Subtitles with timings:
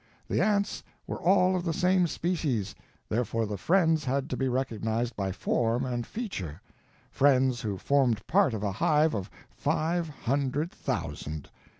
[0.27, 2.73] The ants were all of the same species,
[3.07, 8.63] therefore the friends had to be recognized by form and feature—friends who formed part of
[8.63, 11.51] a hive of five hundred thousand!